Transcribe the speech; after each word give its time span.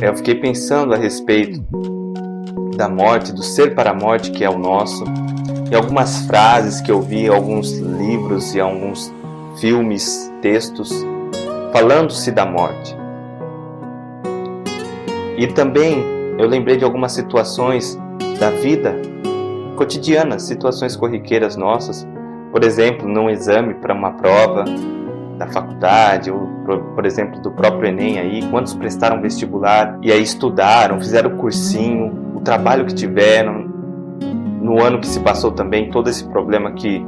eu 0.00 0.16
fiquei 0.16 0.34
pensando 0.34 0.94
a 0.94 0.96
respeito 0.96 1.60
da 2.76 2.88
morte, 2.88 3.32
do 3.32 3.42
ser 3.42 3.74
para 3.74 3.90
a 3.90 3.94
morte 3.94 4.30
que 4.30 4.44
é 4.44 4.50
o 4.50 4.58
nosso, 4.58 5.04
e 5.70 5.74
algumas 5.74 6.24
frases 6.26 6.80
que 6.80 6.90
eu 6.90 7.02
vi 7.02 7.26
em 7.26 7.28
alguns 7.28 7.72
livros 7.78 8.54
e 8.54 8.60
alguns 8.60 9.12
filmes, 9.60 10.32
textos, 10.40 10.92
falando-se 11.72 12.30
da 12.30 12.46
morte. 12.46 12.96
E 15.36 15.46
também 15.48 16.04
eu 16.38 16.46
lembrei 16.46 16.76
de 16.76 16.84
algumas 16.84 17.12
situações 17.12 17.98
da 18.38 18.50
vida 18.50 18.94
cotidiana, 19.76 20.38
situações 20.38 20.96
corriqueiras 20.96 21.56
nossas, 21.56 22.06
por 22.52 22.64
exemplo, 22.64 23.08
num 23.08 23.28
exame 23.28 23.74
para 23.74 23.92
uma 23.92 24.12
prova 24.12 24.64
da 25.38 25.46
faculdade, 25.46 26.30
ou 26.30 26.48
por 26.94 27.06
exemplo 27.06 27.40
do 27.40 27.50
próprio 27.50 27.88
Enem 27.88 28.18
aí, 28.18 28.42
quantos 28.50 28.74
prestaram 28.74 29.22
vestibular 29.22 29.98
e 30.02 30.12
aí 30.12 30.22
estudaram, 30.22 30.98
fizeram 31.00 31.36
cursinho, 31.36 32.32
o 32.34 32.40
trabalho 32.40 32.84
que 32.84 32.94
tiveram, 32.94 33.68
no 34.60 34.82
ano 34.82 34.98
que 34.98 35.06
se 35.06 35.20
passou 35.20 35.52
também, 35.52 35.90
todo 35.90 36.10
esse 36.10 36.24
problema 36.24 36.72
que 36.72 37.06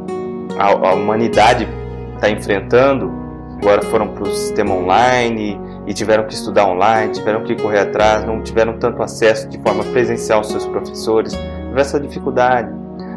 a, 0.56 0.69
a 0.69 0.95
humanidade 0.95 1.69
está 2.15 2.30
enfrentando, 2.30 3.12
agora 3.61 3.83
foram 3.83 4.09
para 4.09 4.23
o 4.23 4.27
sistema 4.27 4.75
online 4.75 5.61
e 5.87 5.92
tiveram 5.92 6.25
que 6.25 6.33
estudar 6.33 6.67
online, 6.67 7.12
tiveram 7.12 7.42
que 7.42 7.55
correr 7.56 7.81
atrás, 7.81 8.25
não 8.25 8.42
tiveram 8.42 8.78
tanto 8.78 9.03
acesso 9.03 9.48
de 9.48 9.59
forma 9.61 9.84
presencial 9.84 10.39
aos 10.39 10.48
seus 10.48 10.65
professores, 10.67 11.33
tiveram 11.33 11.81
essa 11.81 11.98
dificuldade. 11.98 12.70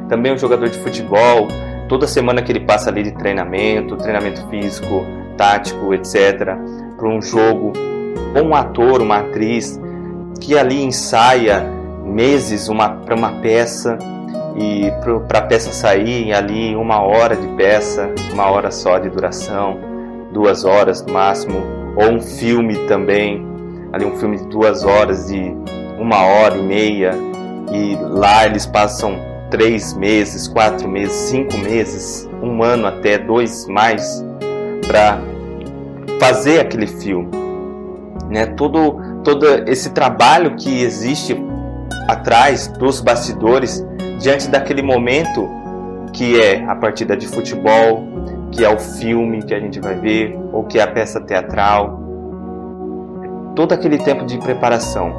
Também 0.10 0.34
o 0.34 0.38
jogador 0.38 0.68
de 0.68 0.78
futebol, 0.80 1.48
toda 1.88 2.08
semana 2.08 2.42
que 2.42 2.52
ele 2.52 2.62
passa 2.62 2.90
ali 2.90 3.04
de 3.04 3.12
treinamento, 3.12 3.98
treinamento 3.98 4.48
físico, 4.50 5.06
tático, 5.38 5.94
etc., 5.94 6.56
para 6.98 7.08
um 7.08 7.22
jogo, 7.22 7.74
ou 8.36 8.44
um 8.44 8.56
ator, 8.56 9.02
uma 9.02 9.18
atriz 9.18 9.80
que 10.40 10.58
ali 10.58 10.84
ensaia 10.84 11.64
meses 12.04 12.68
para 13.06 13.16
uma 13.16 13.32
peça 13.42 13.98
e 14.56 14.92
para 15.28 15.40
a 15.40 15.42
peça 15.42 15.72
sair 15.72 16.34
ali 16.34 16.76
uma 16.76 17.02
hora 17.02 17.36
de 17.36 17.48
peça, 17.56 18.14
uma 18.32 18.50
hora 18.50 18.70
só 18.72 19.00
de 19.00 19.10
duração, 19.10 19.80
duas 20.32 20.66
horas 20.66 21.04
no 21.06 21.14
máximo, 21.14 21.64
ou 21.96 22.12
um 22.12 22.22
filme 22.22 22.76
também, 22.88 23.46
ali 23.92 24.06
um 24.06 24.16
filme 24.18 24.38
de 24.38 24.48
duas 24.48 24.84
horas 24.84 25.28
de 25.28 25.56
uma 25.98 26.24
hora 26.24 26.58
e 26.58 26.62
meia 26.62 27.12
e 27.72 27.96
lá 28.02 28.46
eles 28.46 28.66
passam 28.66 29.18
três 29.54 29.94
meses, 29.94 30.48
quatro 30.48 30.90
meses, 30.90 31.14
cinco 31.30 31.56
meses, 31.60 32.28
um 32.42 32.64
ano 32.64 32.88
até 32.88 33.20
dois 33.20 33.68
mais 33.68 34.26
para 34.88 35.22
fazer 36.20 36.60
aquele 36.60 36.88
filme, 36.88 37.30
né? 38.32 38.48
Todo 38.48 39.00
todo 39.24 39.46
esse 39.70 39.92
trabalho 39.92 40.56
que 40.56 40.82
existe 40.82 41.38
atrás 42.08 42.68
dos 42.68 43.00
bastidores 43.00 43.86
diante 44.20 44.50
daquele 44.50 44.82
momento 44.82 45.48
que 46.14 46.42
é 46.42 46.66
a 46.66 46.76
partida 46.76 47.16
de 47.16 47.28
futebol, 47.28 48.08
que 48.52 48.66
é 48.66 48.70
o 48.74 48.80
filme 48.80 49.44
que 49.44 49.54
a 49.54 49.60
gente 49.60 49.80
vai 49.80 49.94
ver, 49.94 50.36
ou 50.52 50.64
que 50.64 50.80
é 50.80 50.82
a 50.82 50.88
peça 50.88 51.22
teatral. 51.22 52.02
Todo 53.56 53.72
aquele 53.74 54.00
tempo 54.00 54.26
de 54.26 54.40
preparação. 54.40 55.14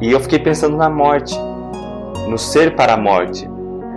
E 0.00 0.10
eu 0.10 0.18
fiquei 0.20 0.38
pensando 0.38 0.74
na 0.74 0.88
morte 0.88 1.38
no 2.28 2.38
ser 2.38 2.74
para 2.76 2.94
a 2.94 2.96
morte. 2.96 3.48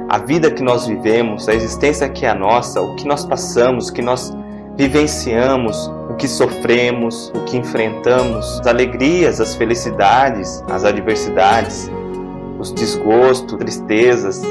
A 0.09 0.17
vida 0.19 0.51
que 0.51 0.61
nós 0.61 0.85
vivemos, 0.85 1.49
a 1.49 1.53
existência 1.53 2.07
que 2.07 2.25
é 2.25 2.29
a 2.29 2.35
nossa, 2.35 2.81
o 2.81 2.95
que 2.95 3.07
nós 3.07 3.25
passamos, 3.25 3.89
o 3.89 3.93
que 3.93 4.01
nós 4.01 4.35
vivenciamos, 4.77 5.91
o 6.09 6.15
que 6.15 6.27
sofremos, 6.27 7.31
o 7.35 7.43
que 7.45 7.57
enfrentamos, 7.57 8.59
as 8.59 8.67
alegrias, 8.67 9.41
as 9.41 9.55
felicidades, 9.55 10.63
as 10.69 10.83
adversidades, 10.83 11.89
os 12.59 12.71
desgostos, 12.71 13.57
tristezas, 13.57 14.41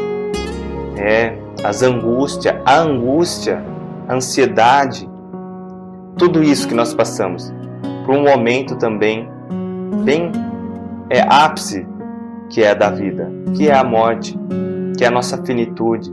é, 0.96 1.36
as 1.62 1.82
angústias, 1.82 2.56
a 2.64 2.78
angústia, 2.78 3.64
a 4.08 4.14
ansiedade, 4.14 5.08
tudo 6.16 6.42
isso 6.42 6.68
que 6.68 6.74
nós 6.74 6.94
passamos, 6.94 7.52
por 8.04 8.14
um 8.14 8.22
momento 8.22 8.76
também 8.76 9.28
bem 10.04 10.30
é 11.10 11.20
ápice 11.20 11.86
que 12.50 12.62
é 12.62 12.70
a 12.70 12.74
da 12.74 12.90
vida, 12.90 13.30
que 13.56 13.68
é 13.68 13.74
a 13.74 13.84
morte, 13.84 14.38
que 14.96 15.04
é 15.04 15.08
a 15.08 15.10
nossa 15.10 15.42
finitude, 15.44 16.10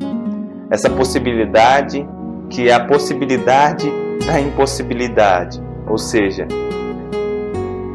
essa 0.69 0.89
possibilidade 0.89 2.07
que 2.49 2.67
é 2.67 2.73
a 2.73 2.85
possibilidade 2.85 3.91
da 4.25 4.39
impossibilidade, 4.39 5.61
ou 5.87 5.97
seja, 5.97 6.47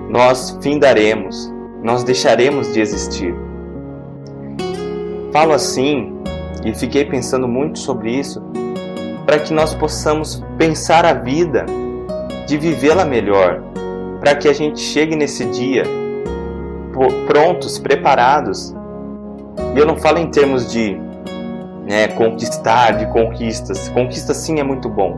nós 0.09 0.59
findaremos, 0.63 1.53
nós 1.83 2.03
deixaremos 2.03 2.73
de 2.73 2.81
existir. 2.81 3.35
Falo 5.33 5.53
assim 5.53 6.15
e 6.65 6.75
fiquei 6.75 7.05
pensando 7.05 7.47
muito 7.47 7.79
sobre 7.79 8.11
isso 8.11 8.43
para 9.27 9.41
que 9.41 9.53
nós 9.53 9.75
possamos 9.75 10.43
pensar 10.57 11.05
a 11.05 11.13
vida, 11.13 11.67
de 12.47 12.57
vivê-la 12.57 13.05
melhor, 13.05 13.61
para 14.21 14.37
que 14.37 14.49
a 14.49 14.53
gente 14.53 14.81
chegue 14.81 15.17
nesse 15.17 15.45
dia 15.47 15.85
prontos, 17.27 17.79
preparados. 17.79 18.75
E 19.75 19.79
eu 19.79 19.87
não 19.87 19.97
falo 19.97 20.19
em 20.19 20.31
termos 20.31 20.71
de 20.71 20.99
né, 21.87 22.09
conquistar, 22.09 22.93
de 22.93 23.07
conquistas. 23.07 23.89
Conquista 23.91 24.35
sim 24.35 24.59
é 24.59 24.63
muito 24.63 24.89
bom, 24.89 25.17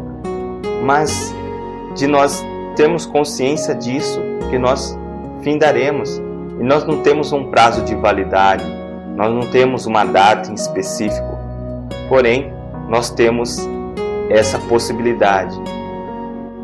mas 0.84 1.34
de 1.94 2.06
nós 2.06 2.44
termos 2.76 3.06
consciência 3.06 3.74
disso, 3.74 4.20
que 4.50 4.58
nós 4.58 4.96
findaremos. 5.42 6.20
E 6.60 6.62
nós 6.62 6.84
não 6.84 7.02
temos 7.02 7.32
um 7.32 7.50
prazo 7.50 7.82
de 7.82 7.94
validade, 7.94 8.64
nós 9.16 9.32
não 9.32 9.42
temos 9.50 9.86
uma 9.86 10.04
data 10.04 10.50
em 10.50 10.54
específico. 10.54 11.38
Porém, 12.08 12.52
nós 12.88 13.10
temos 13.10 13.68
essa 14.28 14.58
possibilidade. 14.58 15.56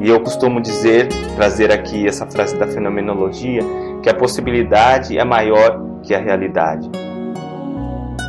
E 0.01 0.09
eu 0.09 0.21
costumo 0.21 0.61
dizer, 0.61 1.09
trazer 1.37 1.71
aqui 1.71 2.07
essa 2.07 2.27
frase 2.27 2.57
da 2.57 2.67
fenomenologia, 2.67 3.63
que 4.05 4.11
a 4.11 4.15
possibilidade 4.15 5.17
é 5.19 5.25
maior 5.25 5.81
que 6.03 6.15
a 6.15 6.19
realidade. 6.19 6.91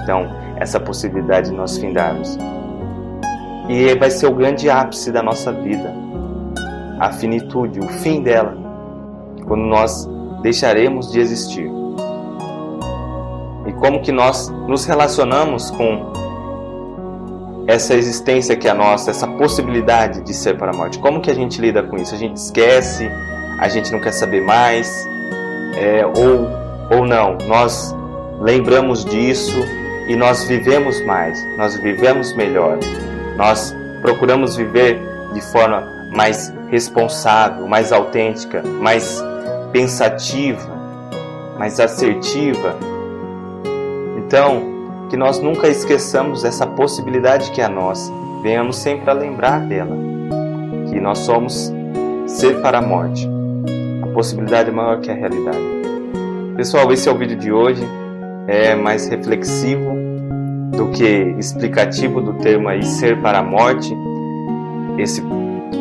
Então, 0.02 0.26
essa 0.56 0.80
possibilidade 0.80 1.50
de 1.50 1.56
nós 1.56 1.78
findarmos. 1.78 2.38
E 3.68 3.94
vai 3.96 4.10
ser 4.10 4.28
o 4.28 4.34
grande 4.34 4.70
ápice 4.70 5.12
da 5.12 5.22
nossa 5.22 5.52
vida, 5.52 5.94
a 6.98 7.12
finitude, 7.12 7.82
o 7.82 7.90
fim 7.90 8.24
dela, 8.24 8.56
quando 9.46 9.64
nós 9.66 10.10
deixaremos 10.42 11.12
de 11.12 11.20
existir. 11.20 11.70
E 13.68 13.74
como 13.74 14.02
que 14.02 14.14
nós 14.14 14.48
nos 14.70 14.86
relacionamos 14.86 15.72
com 15.72 16.14
essa 17.68 17.96
existência 17.96 18.56
que 18.56 18.70
é 18.70 18.74
nossa, 18.74 19.12
essa 19.12 19.28
possibilidade 19.28 20.22
de 20.22 20.34
ser 20.34 20.58
para 20.58 20.72
a 20.72 20.74
morte? 20.74 21.00
Como 21.00 21.20
que 21.20 21.30
a 21.30 21.36
gente 21.36 21.60
lida 21.60 21.84
com 21.84 21.98
isso? 21.98 22.16
A 22.16 22.18
gente 22.18 22.38
esquece, 22.38 23.12
a 23.60 23.68
gente 23.68 23.92
não 23.92 24.00
quer 24.00 24.14
saber 24.14 24.42
mais, 24.42 25.06
é, 25.76 26.06
ou, 26.06 26.50
ou 26.98 27.06
não, 27.06 27.38
nós 27.48 27.96
lembramos 28.40 29.04
disso 29.06 29.58
e 30.08 30.16
nós 30.16 30.44
vivemos 30.46 31.04
mais, 31.06 31.38
nós 31.58 31.76
vivemos 31.78 32.34
melhor, 32.34 32.78
nós 33.36 33.76
procuramos 34.02 34.56
viver 34.56 35.00
de 35.34 35.42
forma 35.42 35.84
mais 36.12 36.54
responsável, 36.70 37.68
mais 37.68 37.92
autêntica, 37.92 38.62
mais 38.64 39.22
pensativa, 39.72 40.70
mais 41.58 41.80
assertiva. 41.80 42.76
Então, 44.18 45.08
que 45.10 45.18
nós 45.18 45.40
nunca 45.40 45.68
esqueçamos 45.68 46.46
essa 46.46 46.66
possibilidade 46.66 47.52
que 47.52 47.62
é 47.62 47.68
nossa, 47.68 48.12
venhamos 48.42 48.78
sempre 48.78 49.10
a 49.10 49.14
lembrar 49.14 49.60
dela, 49.62 49.96
que 50.90 51.00
nós 51.00 51.20
somos 51.20 51.74
ser 52.28 52.62
para 52.62 52.78
a 52.78 52.82
morte 52.82 53.35
possibilidade 54.16 54.72
maior 54.72 55.02
que 55.02 55.12
a 55.12 55.14
realidade. 55.14 55.60
Pessoal, 56.56 56.92
esse 56.94 57.10
é 57.10 57.12
o 57.12 57.18
vídeo 57.18 57.38
de 57.38 57.52
hoje. 57.52 57.84
É 58.48 58.74
mais 58.74 59.10
reflexivo 59.10 59.92
do 60.72 60.90
que 60.92 61.36
explicativo 61.38 62.22
do 62.22 62.34
termo 62.36 62.70
aí 62.70 62.82
ser 62.82 63.22
para 63.22 63.40
a 63.40 63.44
morte. 63.44 63.94
Esse, 64.98 65.22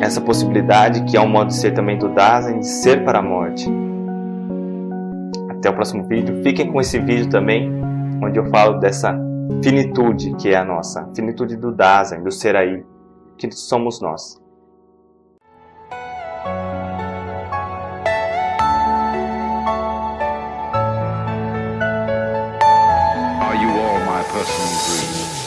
essa 0.01 0.21
possibilidade 0.21 1.05
que 1.05 1.17
é 1.17 1.21
um 1.21 1.29
modo 1.29 1.49
de 1.49 1.55
ser 1.55 1.75
também 1.75 1.97
do 1.97 2.09
Dasein, 2.09 2.61
ser 2.65 3.05
para 3.05 3.21
a 3.21 3.23
morte. 3.23 3.71
Até 5.49 5.71
o 5.71 5.73
próximo 5.73 6.05
vídeo. 6.09 6.43
Fiquem 6.43 6.73
com 6.73 6.81
esse 6.81 6.99
vídeo 6.99 7.29
também, 7.29 7.71
onde 8.21 8.37
eu 8.37 8.47
falo 8.47 8.81
dessa 8.81 9.17
finitude 9.63 10.35
que 10.35 10.49
é 10.49 10.57
a 10.57 10.65
nossa, 10.65 11.09
finitude 11.15 11.57
do 11.57 11.71
Dasein, 11.71 12.21
do 12.25 12.33
ser 12.33 12.57
aí, 12.57 12.85
que 13.39 13.49
somos 13.53 14.01
nós. 14.01 14.44
personal 24.29 24.73
dreams. 24.87 25.44